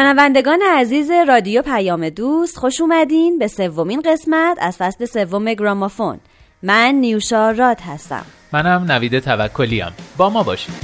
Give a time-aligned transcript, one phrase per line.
[0.00, 6.20] شنوندگان عزیز رادیو پیام دوست خوش اومدین به سومین قسمت از فصل سوم گرامافون.
[6.62, 8.24] من نیوشا راد هستم.
[8.52, 10.74] منم نوید توکلیم با ما باشید.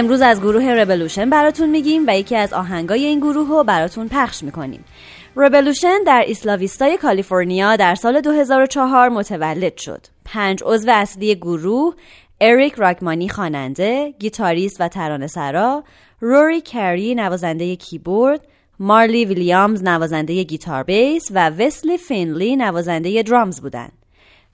[0.00, 4.42] امروز از گروه ربلوشن براتون میگیم و یکی از آهنگای این گروه رو براتون پخش
[4.42, 4.84] می‌کنیم
[5.36, 10.06] Rebelution در Isla Vista ی کالیفرنیا در سال 2004 متولد شد.
[10.24, 11.94] پنج عضو اصلی گروه
[12.40, 15.84] اریک راکمانی خواننده، گیتاریست و ترانه سرا،
[16.20, 18.40] روری کری نوازنده کیبورد،
[18.78, 23.92] مارلی ویلیامز نوازنده گیتار بیس و وسلی فینلی نوازنده drums بودند.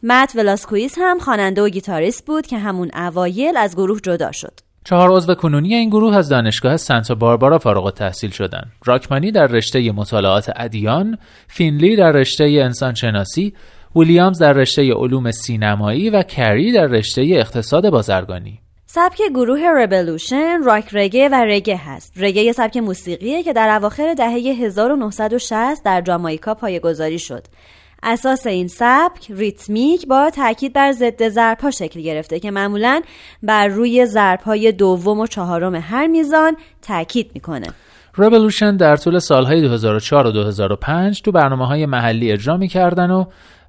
[0.02, 4.65] مت ولاسکویس هم خواننده و گیتاریست بود که همون اوایل از گروه جدا شد.
[4.88, 8.72] چهار عضو کنونی این گروه از دانشگاه سانتا باربارا فارغ التحصیل شدند.
[8.84, 13.54] راکمانی در رشته مطالعات ادیان، فینلی در رشته انسانشناسی،
[13.96, 18.60] ویلیامز در رشته علوم سینمایی و کری در رشته اقتصاد بازرگانی.
[18.86, 22.12] سبک گروه Rebelution راک رگه و رگه هست.
[22.16, 27.44] رگه یه سبک موسیقیه که در اواخر دهه 1960 در جامائیکا پایه‌گذاری شد.
[28.02, 33.02] اساس این سبک ریتمیک با تاکید بر ضد ضربها شکل گرفته که معمولا
[33.42, 37.66] بر روی ضربهای دوم و چهارم هر میزان تاکید می‌کنه
[38.14, 43.24] رولوشن در طول سالهای 2004 و 2005 تو برنامه های محلی اجرا می‌کردن و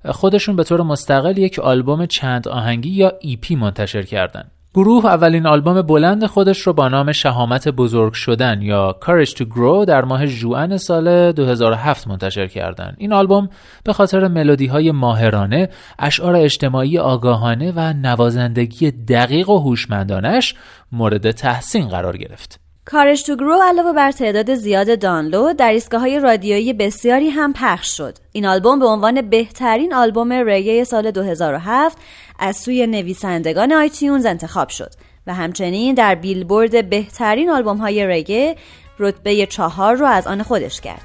[0.06, 4.52] خودشون به طور مستقل یک آلبوم چند آهنگی یا ایپی منتشر کردن.
[4.73, 9.85] گروه اولین آلبوم بلند خودش رو با نام شهامت بزرگ شدن یا Courage to Grow
[9.88, 12.95] در ماه ژوئن سال 2007 منتشر کردند.
[12.97, 13.50] این آلبوم
[13.83, 15.69] به خاطر ملودی های ماهرانه،
[16.00, 20.55] اشعار اجتماعی آگاهانه و نوازندگی دقیق و هوشمندانش
[20.91, 22.66] مورد تحسین قرار گرفت.
[22.92, 27.98] کارش تو گرو علاوه بر تعداد زیاد دانلود در ایستگاه های رادیویی بسیاری هم پخش
[27.98, 28.18] شد.
[28.31, 31.97] این آلبوم به عنوان بهترین آلبوم رگه سال 2007
[32.40, 34.92] از سوی نویسندگان آیتیونز انتخاب شد
[35.28, 38.56] و همچنین در بیلبورد بهترین آلبوم های رگه
[39.00, 41.02] رتبه چهار رو از آن خودش کرد.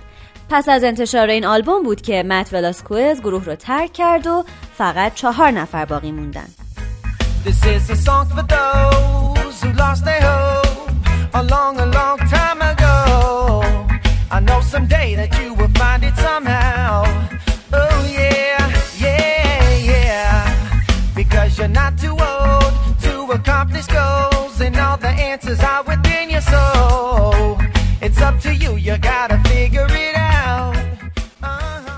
[0.51, 4.45] پس از انتشار این آلبوم بود که مت ولاسکوز گروه رو ترک کرد و
[4.79, 6.49] فقط چهار نفر باقی موندن.
[10.15, 10.72] a
[11.41, 13.63] long, a long time ago.
[14.31, 17.05] I know someday that you will find it somehow.
[17.73, 18.59] Oh yeah,
[18.99, 20.81] yeah, yeah.
[21.15, 22.73] Because you're not too old
[23.03, 27.59] to accomplish goals, and all the answers are within your soul.
[28.03, 30.12] It's up to you, you gotta figure it out.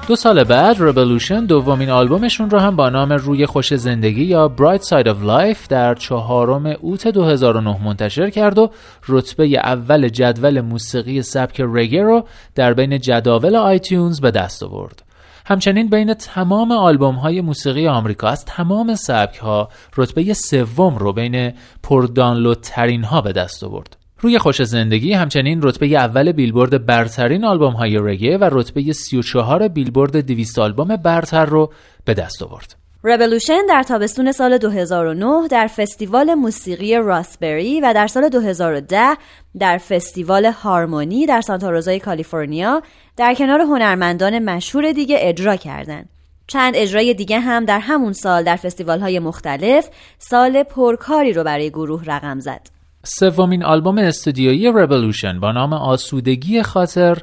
[0.09, 4.83] دو سال بعد رولوشن دومین آلبومشون رو هم با نام روی خوش زندگی یا Bright
[4.83, 8.71] Side of Life در چهارم اوت 2009 منتشر کرد و
[9.09, 15.03] رتبه اول جدول موسیقی سبک رگه رو در بین جداول آیتیونز به دست آورد.
[15.47, 21.53] همچنین بین تمام آلبوم های موسیقی آمریکا از تمام سبک ها رتبه سوم رو بین
[21.83, 24.04] پردانلودترین ها به دست آورد.
[24.25, 30.17] روی خوش زندگی همچنین رتبه اول بیلبورد برترین آلبوم های رگه و رتبه 34 بیلبورد
[30.17, 31.73] 200 آلبوم برتر رو
[32.05, 32.75] به دست آورد.
[33.03, 39.17] رولوشن در تابستون سال 2009 در فستیوال موسیقی راسبری و در سال 2010
[39.59, 42.83] در فستیوال هارمونی در سانتا روزای کالیفرنیا
[43.17, 46.09] در کنار هنرمندان مشهور دیگه اجرا کردند.
[46.47, 49.89] چند اجرای دیگه هم در همون سال در فستیوال های مختلف
[50.19, 52.74] سال پرکاری رو برای گروه رقم زد.
[53.05, 57.19] سومین آلبوم استودیویی رولوشن با نام آسودگی خاطر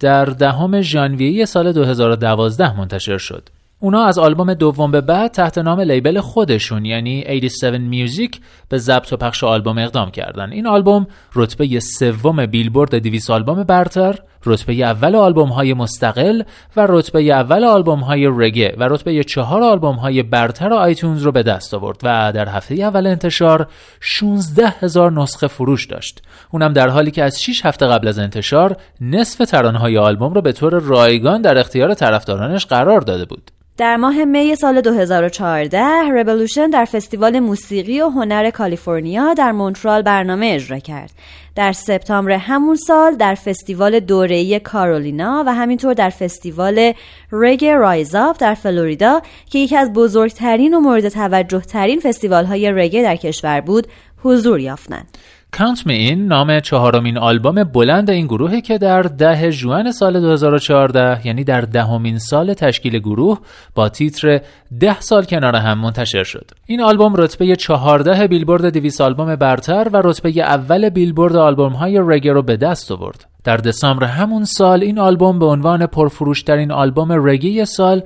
[0.00, 3.48] در دهم ژانویه سال 2012 منتشر شد.
[3.78, 9.12] اونا از آلبوم دوم به بعد تحت نام لیبل خودشون یعنی 87 میوزیک به ضبط
[9.12, 10.52] و پخش آلبوم اقدام کردن.
[10.52, 16.42] این آلبوم رتبه سوم بیلبورد 200 آلبوم برتر رتبه اول آلبوم های مستقل
[16.76, 21.42] و رتبه اول آلبوم های رگه و رتبه چهار آلبوم های برتر آیتونز رو به
[21.42, 23.66] دست آورد و در هفته اول انتشار
[24.00, 28.76] 16 هزار نسخه فروش داشت اونم در حالی که از 6 هفته قبل از انتشار
[29.00, 33.96] نصف ترانه های آلبوم رو به طور رایگان در اختیار طرفدارانش قرار داده بود در
[33.96, 40.78] ماه می سال 2014 رولوشن در فستیوال موسیقی و هنر کالیفرنیا در مونتری برنامه اجرا
[40.78, 41.10] کرد.
[41.54, 46.92] در سپتامبر همون سال در فستیوال دوره‌ای کارولینا و همینطور در فستیوال
[47.32, 52.72] Reggae Rise Up در فلوریدا که یکی از بزرگترین و مورد توجه ترین فستیوال های
[52.72, 53.86] رگه در کشور بود
[54.22, 55.18] حضور یافتند.
[55.58, 61.26] Count Me In نام چهارمین آلبوم بلند این گروهی که در ده ژوئن سال 2014
[61.26, 63.38] یعنی در دهمین سال تشکیل گروه
[63.74, 64.40] با تیتر
[64.80, 66.50] ده سال کنار هم منتشر شد.
[66.66, 72.32] این آلبوم رتبه 14 بیلبورد 200 آلبوم برتر و رتبه اول بیلبورد آلبوم های رگه
[72.32, 73.24] رو به دست آورد.
[73.44, 78.02] در دسامبر همون سال این آلبوم به عنوان پرفروشترین آلبوم رگی سال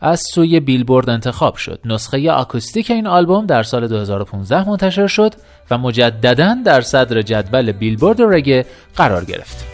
[0.00, 1.80] از سوی بیلبورد انتخاب شد.
[1.84, 5.34] نسخه آکوستیک این آلبوم در سال 2015 منتشر شد
[5.70, 8.66] و مجددا در صدر جدول بیلبورد رگه
[8.96, 9.64] قرار گرفت.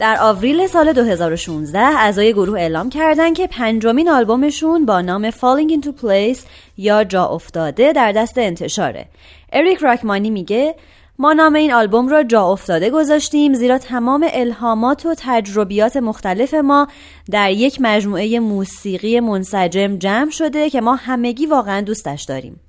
[0.00, 5.88] در آوریل سال 2016 اعضای گروه اعلام کردند که پنجمین آلبومشون با نام Falling Into
[6.02, 6.38] Place
[6.76, 9.08] یا جا افتاده در دست انتشاره.
[9.52, 10.74] اریک راکمانی میگه
[11.18, 16.88] ما نام این آلبوم را جا افتاده گذاشتیم زیرا تمام الهامات و تجربیات مختلف ما
[17.30, 22.60] در یک مجموعه موسیقی منسجم جمع شده که ما همگی واقعا دوستش داریم.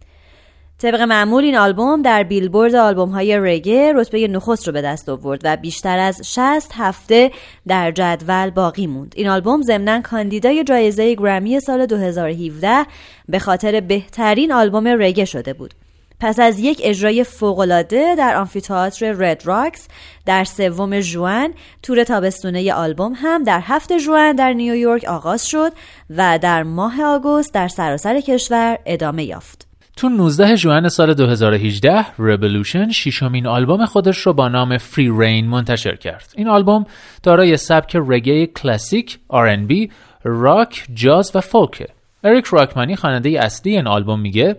[0.81, 5.41] طبق معمول این آلبوم در بیلبورد آلبوم های رگه رتبه نخست رو به دست آورد
[5.43, 7.31] و بیشتر از 60 هفته
[7.67, 9.13] در جدول باقی موند.
[9.17, 12.85] این آلبوم ضمنا کاندیدای جایزه گرمی سال 2017
[13.29, 15.73] به خاطر بهترین آلبوم رگه شده بود.
[16.19, 19.87] پس از یک اجرای فوقالعاده در آمفیتئاتر Red Rocks
[20.25, 25.71] در سوم ژوئن تور تابستونه آلبوم هم در هفت ژوئن در نیویورک آغاز شد
[26.09, 29.70] و در ماه آگوست در سراسر کشور ادامه یافت.
[30.01, 35.95] تو 19 ژوئن سال 2018 رولوشن ششمین آلبوم خودش رو با نام Free Rein منتشر
[35.95, 36.33] کرد.
[36.35, 36.85] این آلبوم
[37.23, 39.91] دارای سبک رگه کلاسیک، R&B،
[40.23, 41.87] راک، جاز و فولک.
[42.23, 44.55] اریک راکمانی خواننده اصلی این آلبوم میگه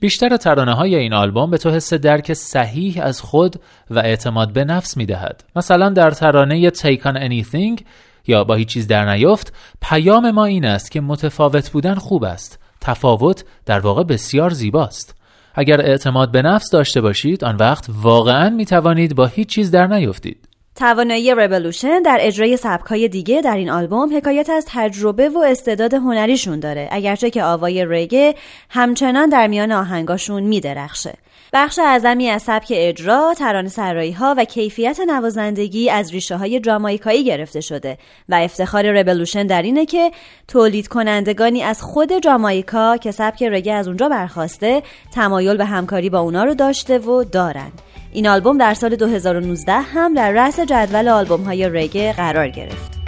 [0.00, 3.56] بیشتر ترانه های این آلبوم به تو حس درک صحیح از خود
[3.90, 5.44] و اعتماد به نفس می‌دهد.
[5.56, 7.82] مثلا در ترانه Take on Anything
[8.26, 9.52] یا با هیچ چیز در نیفت
[9.82, 15.14] پیام ما این است که متفاوت بودن خوب است تفاوت در واقع بسیار زیباست.
[15.54, 19.86] اگر اعتماد به نفس داشته باشید آن وقت واقعا می توانید با هیچ چیز در
[19.86, 20.48] نیفتید.
[20.76, 26.60] توانایی رولوشن در اجرای سبکهای دیگه در این آلبوم حکایت از تجربه و استعداد هنریشون
[26.60, 28.34] داره اگرچه که آوای رگه
[28.70, 31.14] همچنان در میان آهنگاشون میدرخشه.
[31.52, 37.24] بخش اعظمی از سبک اجرا، ترانه سرایی ها و کیفیت نوازندگی از ریشه های جامایکایی
[37.24, 37.98] گرفته شده
[38.28, 40.10] و افتخار ربلوشن در اینه که
[40.48, 44.82] تولید کنندگانی از خود جامایکا که سبک رگه از اونجا برخواسته
[45.14, 47.72] تمایل به همکاری با اونا رو داشته و دارن.
[48.12, 52.98] این آلبوم در سال 2019 هم در رأس جدول آلبوم های رگه قرار گرفت.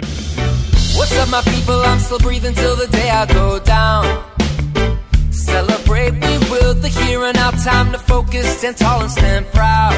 [5.41, 7.51] Celebrate, we will, the here and now.
[7.51, 9.95] Time to focus, stand tall and stand proud.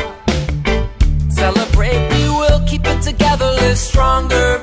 [1.29, 4.61] Celebrate, we will keep it together, live stronger.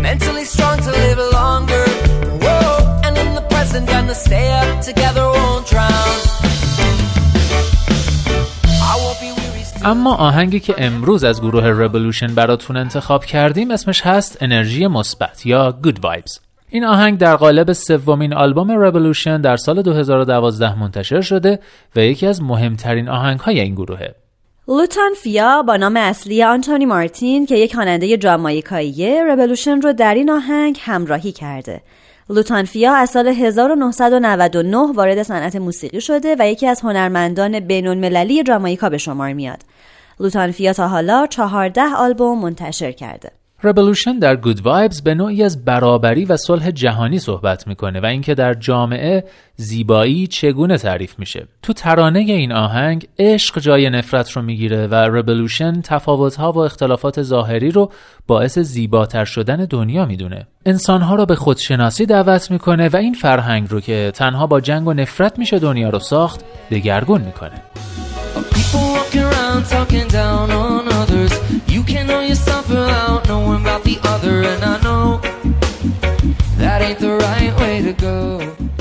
[0.00, 1.84] Mentally strong to live longer.
[2.44, 6.38] Whoa, and in the present, gonna stay up together, won't drown.
[9.84, 15.78] اما آهنگی که امروز از گروه رولوشن براتون انتخاب کردیم اسمش هست انرژی مثبت یا
[15.82, 16.47] Good Vibes.
[16.70, 21.58] این آهنگ در قالب سومین آلبوم رولوشن در سال 2012 منتشر شده
[21.96, 24.14] و یکی از مهمترین آهنگهای این گروهه.
[24.68, 30.30] لوتان فیا با نام اصلی آنتونی مارتین که یک خواننده جامایکاییه رولوشن رو در این
[30.30, 31.80] آهنگ همراهی کرده.
[32.30, 38.88] لوتان فیا از سال 1999 وارد صنعت موسیقی شده و یکی از هنرمندان بین‌المللی جامایکا
[38.88, 39.58] به شمار میاد.
[40.20, 43.30] لوتان فیا تا حالا 14 آلبوم منتشر کرده.
[43.62, 48.34] Revolution در Good Vibes به نوعی از برابری و صلح جهانی صحبت می‌کنه و اینکه
[48.34, 49.24] در جامعه
[49.56, 51.46] زیبایی چگونه تعریف میشه.
[51.62, 57.70] تو ترانه این آهنگ عشق جای نفرت رو می‌گیره و Revolution تفاوتها و اختلافات ظاهری
[57.70, 57.92] رو
[58.26, 60.46] باعث زیباتر شدن دنیا می‌دونه.
[60.66, 64.92] انسانها رو به خودشناسی دعوت می‌کنه و این فرهنگ رو که تنها با جنگ و
[64.92, 67.62] نفرت میشه دنیا رو ساخت دگرگون می‌کنه.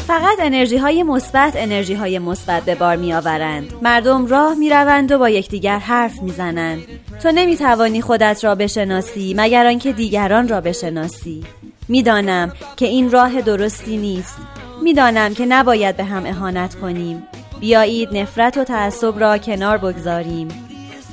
[0.08, 3.74] فقط انرژی های مثبت انرژی های مثبت به بار می آورند.
[3.82, 6.84] مردم راه می روند و با یکدیگر حرف می زنند.
[7.24, 11.44] تو نمی توانی خودت را بشناسی مگر آنکه دیگران را بشناسی.
[11.88, 14.38] می‌دانم که این راه درستی نیست.
[14.84, 17.24] می‌دانم که نباید به هم اهانت کنیم.
[17.60, 20.48] بیایید نفرت و تعصب را کنار بگذاریم.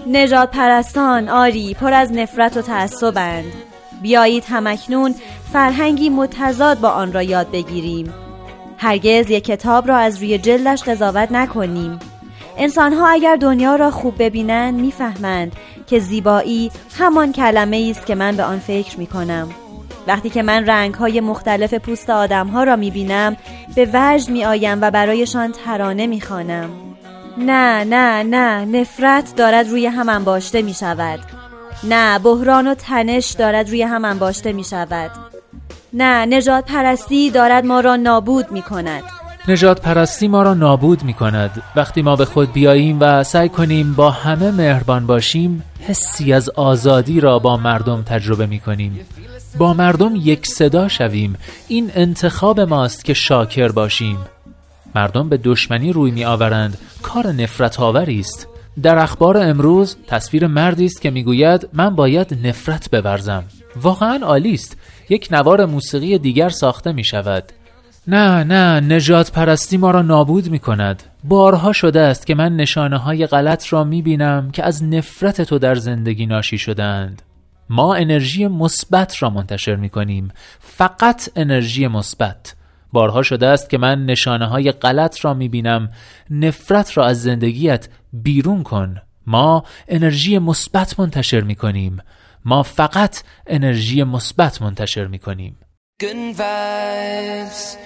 [0.07, 3.53] نجات پرستان آری پر از نفرت و تعصبند.
[4.05, 5.15] بیایید همکنون
[5.53, 8.15] فرهنگی متضاد با آن را یاد بگیریم.
[8.79, 11.99] هرگز یک کتاب را از روی جلدش قضاوت نکنیم.
[12.59, 15.53] انسانها اگر دنیا را خوب ببینند می‌فهمند
[15.87, 19.49] که زیبایی همان کلمه است که من به آن فکر می کنم
[20.07, 23.37] وقتی که من رنگ های مختلف پوست آدم ها را می بینم
[23.75, 26.71] به وجد می آیم و برایشان ترانه می خانم.
[27.39, 31.44] نه نه نه نفرت دارد روی هم انباشته می شود
[31.83, 35.11] نه بحران و تنش دارد روی هم انباشته می شود
[35.93, 39.03] نه نجات پرستی دارد ما را نابود می کند
[39.49, 43.95] نجات پرستی ما را نابود می کند وقتی ما به خود بیاییم و سعی کنیم
[43.95, 49.01] با همه مهربان باشیم حسی از آزادی را با مردم تجربه می کنیم
[49.59, 51.37] با مردم یک صدا شویم.
[51.69, 54.19] این انتخاب ماست که شاکر باشیم.
[54.95, 58.49] مردم به دشمنی روی می آورند کار نفرت آوری است.
[58.83, 63.45] در اخبار امروز تصویر مردی است که می‌گوید من باید نفرت بورزم.
[63.77, 64.77] واقعا عالی است.
[65.09, 67.45] یک نوار موسیقی دیگر ساخته می شود
[68.07, 72.97] نه نه نجات پرستی ما را نابود می کند بارها شده است که من نشانه
[72.97, 77.23] های غلط را می بینم که از نفرت تو در زندگی ناشی شدند
[77.71, 80.29] ما انرژی مثبت را منتشر می کنیم
[80.61, 82.55] فقط انرژی مثبت.
[82.95, 85.91] بارها شده است که من نشانه های غلط را می بینم
[86.31, 88.97] نفرت را از زندگیت بیرون کن.
[89.27, 91.99] ما انرژی مثبت منتشر می کنیم
[92.45, 95.57] ما فقط انرژی مثبت منتشر می کنیم
[96.03, 97.77] good vibes,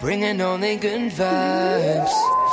[0.00, 0.38] bringing
[0.80, 2.49] good vibes.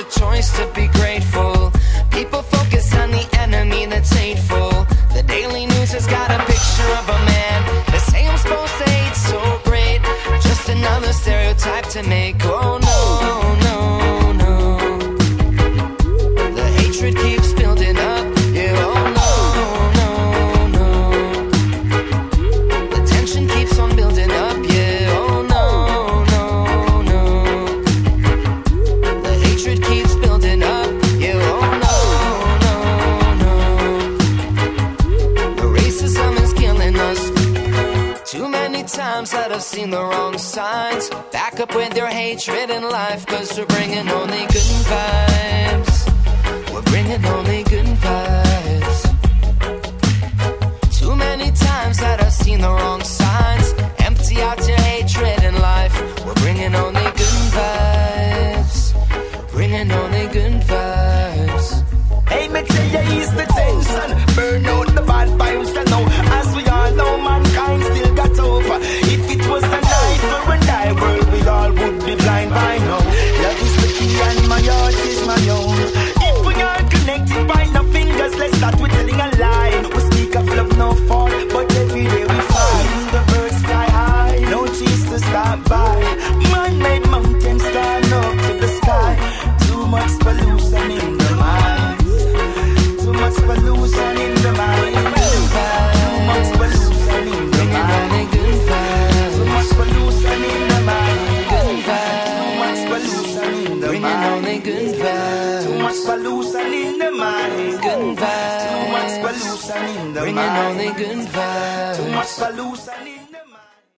[0.00, 0.99] a choice to be good.
[41.74, 45.29] With your hatred in life, cause we're bringing only good vibes.